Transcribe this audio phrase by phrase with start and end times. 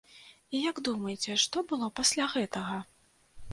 [0.55, 2.83] І, як думаеце, што было пасля гэтага?